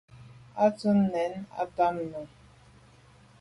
À 0.57 0.71
tum 0.71 1.09
nène 1.13 1.43
à 1.55 1.67
tamte 1.67 1.99
nu. 2.01 2.25